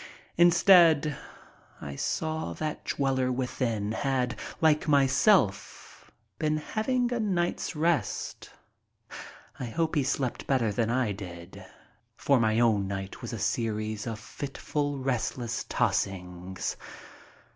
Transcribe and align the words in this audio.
Instead, 0.35 1.15
I 1.79 1.95
saw 1.95 2.53
that 2.53 2.85
the 2.85 2.95
dweller 2.95 3.31
within 3.31 3.91
had, 3.91 4.35
like 4.59 4.87
myself, 4.87 6.09
been 6.39 6.57
having 6.57 7.13
a 7.13 7.19
night's 7.19 7.75
rest. 7.75 8.49
I 9.59 9.65
hope 9.65 9.93
he 9.93 10.01
slept 10.01 10.47
better 10.47 10.71
than 10.71 10.89
I 10.89 11.11
did, 11.11 11.63
for 12.17 12.39
my 12.39 12.59
own 12.59 12.87
night 12.87 13.21
was 13.21 13.31
a 13.31 13.37
series 13.37 14.07
of 14.07 14.17
fitful, 14.17 14.97
restless 14.97 15.65
tossings. 15.69 16.75